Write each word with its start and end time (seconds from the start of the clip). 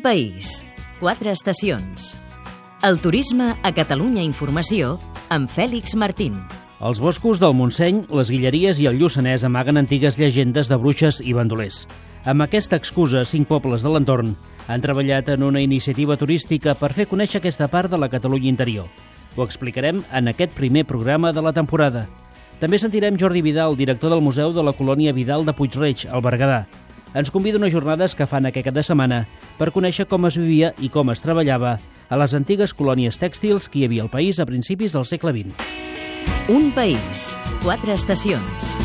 País, 0.00 0.64
quatre 1.00 1.32
estacions. 1.32 2.18
El 2.86 2.98
turisme 3.02 3.54
a 3.62 3.72
Catalunya 3.74 4.22
Informació 4.22 4.96
amb 5.34 5.50
Fèlix 5.50 5.96
Martín. 5.98 6.36
Els 6.78 7.00
boscos 7.02 7.40
del 7.42 7.56
Montseny, 7.58 8.04
les 8.14 8.30
Guilleries 8.30 8.78
i 8.78 8.86
el 8.86 8.98
Lluçanès 9.00 9.44
amaguen 9.46 9.80
antigues 9.80 10.18
llegendes 10.18 10.70
de 10.70 10.78
bruixes 10.78 11.18
i 11.24 11.34
bandolers. 11.34 11.82
Amb 12.24 12.46
aquesta 12.46 12.78
excusa, 12.78 13.24
cinc 13.26 13.48
pobles 13.50 13.82
de 13.82 13.92
l'entorn 13.92 14.34
han 14.68 14.84
treballat 14.84 15.30
en 15.34 15.42
una 15.42 15.62
iniciativa 15.64 16.16
turística 16.16 16.76
per 16.78 16.94
fer 16.94 17.08
conèixer 17.10 17.42
aquesta 17.42 17.66
part 17.68 17.90
de 17.90 17.98
la 17.98 18.10
Catalunya 18.12 18.52
interior. 18.52 18.86
Ho 19.36 19.44
explicarem 19.44 20.02
en 20.12 20.30
aquest 20.30 20.54
primer 20.54 20.84
programa 20.86 21.32
de 21.32 21.42
la 21.42 21.54
temporada. 21.56 22.06
També 22.58 22.78
sentirem 22.78 23.18
Jordi 23.18 23.42
Vidal, 23.42 23.76
director 23.78 24.10
del 24.10 24.22
Museu 24.22 24.52
de 24.52 24.62
la 24.62 24.74
Colònia 24.74 25.12
Vidal 25.14 25.46
de 25.46 25.54
Puigreig, 25.54 26.06
al 26.10 26.22
Berguedà. 26.22 26.66
Ens 27.14 27.30
convida 27.32 27.56
a 27.56 27.60
unes 27.62 27.72
jornades 27.72 28.14
que 28.14 28.26
fan 28.28 28.46
aquest 28.46 28.68
cap 28.68 28.76
de 28.76 28.84
setmana 28.84 29.22
per 29.56 29.70
conèixer 29.72 30.04
com 30.10 30.28
es 30.28 30.36
vivia 30.36 30.74
i 30.84 30.90
com 30.92 31.08
es 31.08 31.24
treballava 31.24 31.78
a 32.08 32.18
les 32.20 32.34
antigues 32.36 32.74
colònies 32.76 33.16
tèxtils 33.20 33.68
que 33.68 33.80
hi 33.80 33.86
havia 33.88 34.04
al 34.04 34.12
país 34.12 34.40
a 34.40 34.46
principis 34.48 34.92
del 34.92 35.08
segle 35.08 35.32
XX. 35.32 35.56
Un 36.52 36.70
país, 36.76 37.32
quatre 37.64 37.96
estacions. 37.96 38.76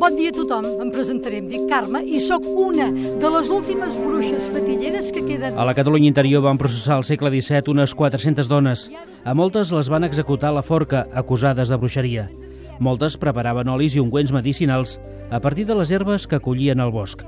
Bon 0.00 0.14
dia 0.16 0.32
a 0.32 0.34
tothom, 0.34 0.64
em 0.80 0.90
presentaré, 0.90 1.42
em 1.42 1.48
dic 1.50 1.66
Carme 1.68 2.00
i 2.08 2.18
sóc 2.24 2.46
una 2.48 2.88
de 2.90 3.32
les 3.36 3.50
últimes 3.52 3.98
bruixes 4.00 4.46
fatilleres 4.50 5.10
que 5.12 5.22
queden... 5.26 5.58
A 5.60 5.66
la 5.68 5.74
Catalunya 5.76 6.08
interior 6.08 6.42
van 6.46 6.58
processar 6.58 6.96
al 6.96 7.04
segle 7.04 7.30
XVII 7.34 7.68
unes 7.74 7.94
400 7.94 8.48
dones. 8.48 8.86
A 9.22 9.34
moltes 9.36 9.70
les 9.76 9.92
van 9.92 10.08
executar 10.08 10.50
a 10.50 10.56
la 10.56 10.64
forca, 10.64 11.04
acusades 11.12 11.68
de 11.68 11.76
bruixeria. 11.76 12.30
Moltes 12.80 13.18
preparaven 13.20 13.68
olis 13.68 13.92
i 13.92 14.00
ungüents 14.00 14.32
medicinals 14.32 14.96
a 15.28 15.38
partir 15.44 15.66
de 15.68 15.74
les 15.76 15.90
herbes 15.92 16.24
que 16.26 16.40
collien 16.40 16.80
al 16.80 16.92
bosc. 16.94 17.20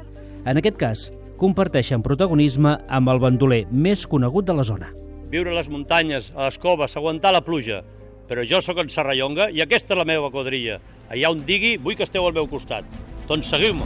En 0.48 0.56
aquest 0.56 0.79
cas, 0.80 1.02
comparteixen 1.37 2.01
protagonisme 2.01 2.79
amb 2.88 3.13
el 3.13 3.21
bandoler 3.21 3.66
més 3.68 4.07
conegut 4.09 4.49
de 4.49 4.57
la 4.57 4.65
zona. 4.65 4.88
Viure 5.29 5.52
a 5.52 5.59
les 5.59 5.68
muntanyes, 5.68 6.30
a 6.32 6.49
les 6.49 6.57
coves, 6.59 6.96
aguantar 6.96 7.35
la 7.37 7.45
pluja. 7.45 7.82
Però 8.32 8.46
jo 8.49 8.63
sóc 8.65 8.80
en 8.80 8.88
Serrallonga 8.88 9.51
i 9.52 9.60
aquesta 9.60 9.93
és 9.93 10.01
la 10.01 10.09
meva 10.09 10.32
quadrilla. 10.32 10.80
Allà 11.13 11.37
on 11.37 11.45
digui, 11.45 11.76
vull 11.76 12.01
que 12.01 12.09
esteu 12.09 12.24
al 12.24 12.32
meu 12.32 12.48
costat. 12.48 12.88
Doncs 13.29 13.52
seguiu-me. 13.52 13.85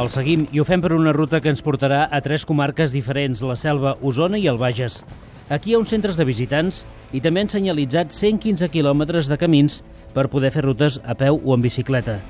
El 0.00 0.08
seguim 0.08 0.46
i 0.48 0.60
ho 0.62 0.64
fem 0.64 0.80
per 0.80 0.94
una 0.96 1.12
ruta 1.12 1.42
que 1.44 1.52
ens 1.52 1.60
portarà 1.60 2.06
a 2.08 2.20
tres 2.24 2.46
comarques 2.48 2.94
diferents, 2.96 3.42
la 3.44 3.56
Selva, 3.58 3.98
Osona 4.00 4.40
i 4.40 4.46
el 4.48 4.56
Bages. 4.56 5.02
Aquí 5.50 5.72
hi 5.72 5.74
ha 5.74 5.80
uns 5.82 5.90
centres 5.90 6.14
de 6.14 6.22
visitants 6.22 6.84
i 7.10 7.18
també 7.18 7.42
han 7.42 7.48
senyalitzat 7.50 8.12
115 8.14 8.68
quilòmetres 8.70 9.26
de 9.26 9.34
camins 9.34 9.80
per 10.14 10.28
poder 10.30 10.52
fer 10.54 10.62
rutes 10.62 11.00
a 11.02 11.16
peu 11.18 11.40
o 11.42 11.56
en 11.56 11.64
bicicleta. 11.64 12.20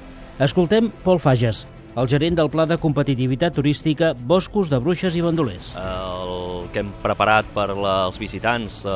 Escoltem 0.40 0.88
Pol 1.04 1.20
Fages, 1.20 1.66
el 2.00 2.08
gerent 2.08 2.38
del 2.38 2.48
Pla 2.48 2.64
de 2.64 2.78
Competitivitat 2.80 3.52
Turística 3.58 4.14
Boscos 4.14 4.70
de 4.72 4.78
Bruixes 4.80 5.18
i 5.20 5.20
Bandolers. 5.20 5.74
El 5.76 6.70
que 6.72 6.80
hem 6.80 6.94
preparat 7.02 7.50
per 7.52 7.66
la, 7.74 8.06
els 8.06 8.16
visitants 8.22 8.86
eh, 8.88 8.94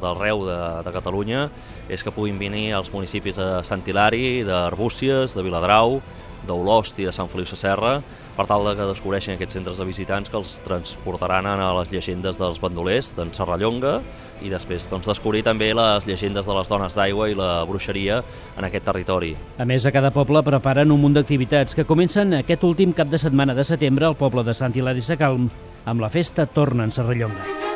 d'arreu 0.00 0.46
de, 0.48 0.58
de 0.86 0.94
Catalunya 0.96 1.44
és 1.92 2.00
que 2.00 2.14
puguin 2.14 2.40
venir 2.40 2.70
als 2.78 2.88
municipis 2.94 3.36
de 3.36 3.50
Sant 3.68 3.84
Hilari, 3.84 4.46
d'Arbúcies, 4.48 5.36
de 5.36 5.44
Viladrau, 5.44 5.98
d'Olost 6.46 6.98
i 7.00 7.08
de 7.08 7.12
Sant 7.14 7.28
Feliu 7.30 7.46
Sasserra 7.48 7.98
per 8.36 8.46
tal 8.46 8.64
de 8.68 8.76
que 8.78 8.86
descobreixin 8.86 9.34
aquests 9.34 9.58
centres 9.58 9.80
de 9.80 9.86
visitants 9.88 10.30
que 10.30 10.38
els 10.38 10.58
transportaran 10.66 11.46
a 11.48 11.72
les 11.80 11.90
llegendes 11.90 12.38
dels 12.38 12.60
bandolers 12.62 13.10
d'en 13.16 13.32
Serrallonga 13.34 13.98
i 14.44 14.52
després 14.52 14.86
doncs, 14.90 15.08
descobrir 15.10 15.42
també 15.46 15.72
les 15.74 16.06
llegendes 16.06 16.46
de 16.46 16.54
les 16.54 16.70
dones 16.70 16.94
d'aigua 16.94 17.28
i 17.30 17.38
la 17.38 17.64
bruixeria 17.66 18.20
en 18.56 18.68
aquest 18.68 18.86
territori. 18.86 19.34
A 19.58 19.66
més, 19.66 19.86
a 19.86 19.94
cada 19.94 20.12
poble 20.14 20.44
preparen 20.46 20.94
un 20.94 21.02
munt 21.02 21.18
d'activitats 21.18 21.74
que 21.74 21.88
comencen 21.88 22.38
aquest 22.38 22.62
últim 22.68 22.94
cap 22.94 23.10
de 23.10 23.18
setmana 23.18 23.56
de 23.58 23.66
setembre 23.66 24.06
al 24.06 24.18
poble 24.18 24.46
de 24.46 24.54
Sant 24.54 24.76
Hilari 24.76 25.02
Sacalm 25.02 25.50
amb 25.88 26.04
la 26.04 26.12
festa 26.12 26.46
Torna 26.46 26.86
en 26.86 26.94
Serrallonga. 26.94 27.67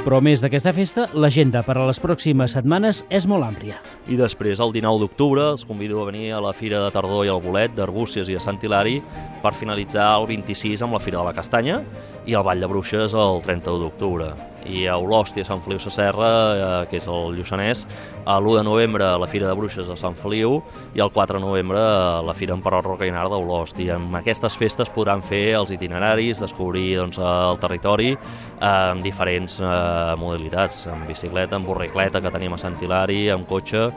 Però 0.00 0.16
a 0.16 0.24
més 0.24 0.40
d'aquesta 0.40 0.72
festa, 0.72 1.02
l'agenda 1.12 1.60
per 1.60 1.74
a 1.76 1.82
les 1.84 1.98
pròximes 2.00 2.54
setmanes 2.56 3.02
és 3.12 3.26
molt 3.28 3.44
àmplia. 3.44 3.82
I 4.08 4.16
després, 4.16 4.56
el 4.64 4.72
19 4.72 5.02
d'octubre, 5.02 5.44
els 5.52 5.66
convido 5.68 6.00
a 6.00 6.06
venir 6.08 6.30
a 6.32 6.38
la 6.40 6.54
Fira 6.56 6.80
de 6.80 6.88
Tardor 6.94 7.26
i 7.28 7.32
el 7.32 7.42
Bolet 7.44 7.74
d'Arbúcies 7.76 8.30
i 8.32 8.38
de 8.38 8.40
Sant 8.40 8.56
Hilari 8.64 8.96
per 9.42 9.52
finalitzar 9.52 10.08
el 10.16 10.24
26 10.30 10.86
amb 10.86 10.96
la 10.96 11.02
Fira 11.04 11.20
de 11.20 11.26
la 11.28 11.36
Castanya 11.36 11.82
i 12.24 12.32
el 12.32 12.46
Ball 12.48 12.64
de 12.64 12.70
Bruixes 12.72 13.12
el 13.12 13.44
31 13.44 13.84
d'octubre. 13.84 14.30
I 14.68 14.84
a 14.90 14.96
Olost 15.00 15.38
i 15.38 15.44
a 15.44 15.46
Sant 15.46 15.62
Feliu 15.64 15.80
Sasserra, 15.80 16.30
eh, 16.30 16.88
que 16.90 16.98
és 17.00 17.06
el 17.08 17.36
Lluçanès, 17.38 17.86
l'1 18.26 18.56
de 18.58 18.64
novembre 18.66 19.08
la 19.18 19.28
Fira 19.30 19.48
de 19.48 19.54
Bruixes 19.56 19.88
a 19.90 19.96
Sant 19.96 20.16
Feliu 20.18 20.58
i 20.94 21.00
el 21.00 21.12
4 21.14 21.38
de 21.38 21.44
novembre 21.44 21.80
a 21.80 22.20
la 22.24 22.34
Fira 22.34 22.54
Emperor 22.56 22.84
Rocainar 22.84 23.28
d'Olost. 23.30 23.80
I 23.80 23.90
amb 23.96 24.20
aquestes 24.20 24.56
festes 24.60 24.92
podran 24.92 25.22
fer 25.22 25.56
els 25.58 25.72
itineraris, 25.76 26.42
descobrir 26.42 26.96
doncs, 27.00 27.18
el 27.22 27.58
territori 27.62 28.12
eh, 28.12 28.20
amb 28.66 29.04
diferents 29.06 29.60
eh, 29.62 29.72
modalitats, 30.20 30.86
amb 30.92 31.08
bicicleta, 31.08 31.56
amb 31.56 31.70
borricleta 31.70 32.20
que 32.20 32.32
tenim 32.34 32.54
a 32.54 32.60
Sant 32.60 32.78
Hilari, 32.80 33.28
amb 33.32 33.48
cotxe, 33.48 33.88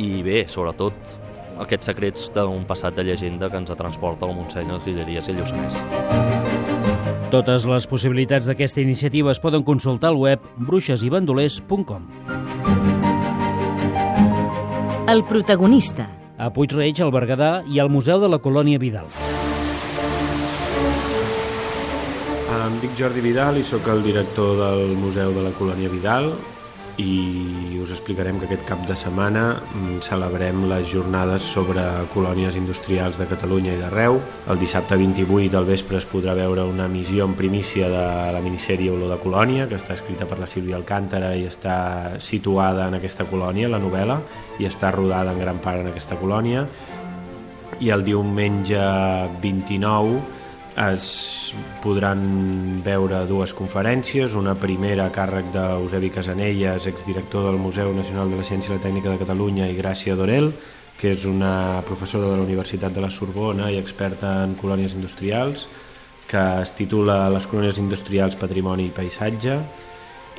i 0.00 0.22
bé, 0.24 0.46
sobretot, 0.48 1.18
aquests 1.62 1.90
secrets 1.92 2.30
d'un 2.34 2.64
passat 2.68 2.96
de 2.96 3.04
llegenda 3.06 3.50
que 3.50 3.60
ens 3.60 3.74
transporta 3.78 4.28
al 4.28 4.36
Montseny, 4.38 4.72
les 4.72 4.86
Guilleries 4.86 5.28
i 5.28 5.36
Lluçanès. 5.40 6.81
Totes 7.32 7.64
les 7.64 7.86
possibilitats 7.88 8.44
d'aquesta 8.44 8.82
iniciativa 8.82 9.30
es 9.32 9.38
poden 9.40 9.62
consultar 9.64 10.10
al 10.10 10.18
web 10.20 10.42
bruixesibandolers.com. 10.68 12.02
El 15.08 15.24
protagonista. 15.24 16.10
A 16.36 16.50
Puigreig, 16.52 17.00
al 17.00 17.12
Berguedà 17.14 17.62
i 17.72 17.80
al 17.80 17.88
Museu 17.88 18.20
de 18.20 18.28
la 18.28 18.36
Colònia 18.36 18.76
Vidal. 18.82 19.08
Em 22.52 22.76
dic 22.84 22.92
Jordi 23.00 23.24
Vidal 23.24 23.56
i 23.56 23.64
sóc 23.64 23.88
el 23.88 24.04
director 24.04 24.52
del 24.60 24.92
Museu 25.00 25.32
de 25.32 25.46
la 25.48 25.56
Colònia 25.56 25.88
Vidal 25.88 26.34
i 27.00 27.78
us 27.80 27.90
explicarem 27.90 28.38
que 28.38 28.46
aquest 28.48 28.64
cap 28.68 28.82
de 28.88 28.94
setmana 28.98 29.44
mm, 29.56 30.00
celebrem 30.04 30.66
les 30.68 30.88
jornades 30.90 31.46
sobre 31.54 31.84
colònies 32.12 32.56
industrials 32.58 33.16
de 33.20 33.26
Catalunya 33.30 33.72
i 33.76 33.80
d'arreu. 33.80 34.18
El 34.52 34.60
dissabte 34.60 34.98
28 35.00 35.54
del 35.54 35.68
vespre 35.68 35.98
es 36.00 36.08
podrà 36.08 36.34
veure 36.36 36.66
una 36.68 36.86
emissió 36.90 37.24
en 37.24 37.36
primícia 37.38 37.88
de 37.88 38.04
la 38.34 38.42
minissèrie 38.44 38.92
Olor 38.92 39.14
de 39.14 39.20
Colònia, 39.22 39.66
que 39.70 39.78
està 39.80 39.96
escrita 39.96 40.28
per 40.28 40.38
la 40.42 40.50
Sílvia 40.50 40.76
Alcántara 40.76 41.32
i 41.38 41.46
està 41.48 42.18
situada 42.20 42.90
en 42.90 42.98
aquesta 43.00 43.24
colònia, 43.30 43.72
la 43.72 43.80
novel·la, 43.82 44.20
i 44.60 44.68
està 44.68 44.92
rodada 44.92 45.32
en 45.32 45.40
gran 45.40 45.62
part 45.64 45.80
en 45.80 45.90
aquesta 45.94 46.20
colònia. 46.20 46.66
I 47.80 47.90
el 47.90 48.04
diumenge 48.04 48.78
29 49.42 50.41
es 50.76 51.52
podran 51.82 52.82
veure 52.84 53.22
dues 53.28 53.52
conferències, 53.52 54.34
una 54.38 54.54
primera 54.56 55.06
a 55.06 55.12
càrrec 55.12 55.50
d'Eusebi 55.52 56.10
Casanelles, 56.10 56.86
exdirector 56.88 57.50
del 57.50 57.60
Museu 57.60 57.92
Nacional 57.94 58.30
de 58.30 58.40
la 58.40 58.46
Ciència 58.46 58.72
i 58.72 58.78
la 58.78 58.84
Tècnica 58.84 59.12
de 59.12 59.20
Catalunya, 59.20 59.68
i 59.68 59.76
Gràcia 59.76 60.16
Dorel, 60.16 60.52
que 60.98 61.12
és 61.12 61.26
una 61.28 61.82
professora 61.84 62.30
de 62.30 62.40
la 62.40 62.46
Universitat 62.46 62.92
de 62.94 63.04
la 63.04 63.10
Sorbona 63.10 63.70
i 63.70 63.78
experta 63.78 64.42
en 64.46 64.56
colònies 64.56 64.96
industrials, 64.96 65.68
que 66.28 66.42
es 66.62 66.72
titula 66.78 67.28
Les 67.30 67.46
colònies 67.46 67.78
industrials, 67.78 68.38
patrimoni 68.40 68.88
i 68.88 68.94
paisatge, 68.96 69.58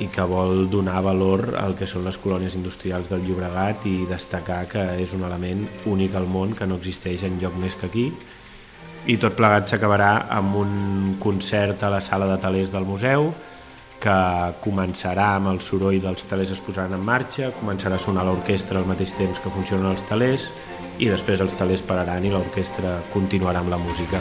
i 0.02 0.08
que 0.10 0.24
vol 0.26 0.68
donar 0.70 1.04
valor 1.06 1.52
al 1.60 1.76
que 1.78 1.86
són 1.86 2.02
les 2.08 2.16
colònies 2.18 2.56
industrials 2.58 3.06
del 3.10 3.22
Llobregat 3.22 3.84
i 3.86 4.00
destacar 4.10 4.64
que 4.66 4.82
és 4.98 5.14
un 5.14 5.22
element 5.22 5.68
únic 5.86 6.16
al 6.18 6.26
món 6.26 6.56
que 6.58 6.66
no 6.66 6.80
existeix 6.80 7.22
en 7.22 7.38
lloc 7.38 7.54
més 7.62 7.76
que 7.78 7.86
aquí 7.86 8.08
i 9.06 9.18
tot 9.20 9.36
plegat 9.36 9.68
s'acabarà 9.68 10.26
amb 10.32 10.56
un 10.56 11.16
concert 11.20 11.82
a 11.84 11.90
la 11.92 12.00
sala 12.00 12.28
de 12.30 12.38
talers 12.40 12.70
del 12.72 12.86
museu 12.88 13.32
que 14.00 14.16
començarà 14.64 15.34
amb 15.38 15.48
el 15.52 15.60
soroll 15.64 16.00
dels 16.02 16.24
talers 16.28 16.52
es 16.52 16.60
posaran 16.64 16.94
en 16.96 17.04
marxa, 17.04 17.52
començarà 17.60 17.96
a 17.96 18.02
sonar 18.02 18.24
l'orquestra 18.26 18.78
al 18.80 18.88
mateix 18.88 19.14
temps 19.16 19.38
que 19.40 19.52
funcionen 19.52 19.90
els 19.92 20.04
talers 20.08 20.48
i 20.98 21.08
després 21.10 21.40
els 21.40 21.54
talers 21.58 21.82
pararan 21.84 22.24
i 22.24 22.30
l'orquestra 22.32 23.00
continuarà 23.12 23.58
amb 23.64 23.70
la 23.72 23.78
música. 23.80 24.20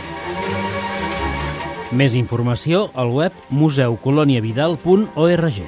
Més 1.94 2.16
informació 2.18 2.90
al 2.98 3.12
web 3.14 3.32
museucoloniavidal.org. 3.54 5.60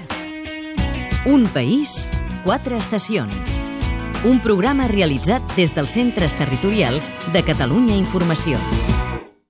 Un 1.25 1.45
país, 1.53 2.09
quatre 2.43 2.75
estacions. 2.79 3.61
Un 4.25 4.39
programa 4.41 4.87
realitzat 4.89 5.41
des 5.53 5.75
dels 5.77 5.93
centres 5.99 6.33
territorials 6.33 7.11
de 7.33 7.43
Catalunya 7.45 7.95
Informació. 7.99 8.57